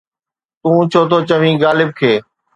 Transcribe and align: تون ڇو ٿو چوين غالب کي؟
تون 0.61 0.77
ڇو 0.91 1.01
ٿو 1.09 1.17
چوين 1.29 1.55
غالب 1.63 1.89
کي؟ 1.99 2.13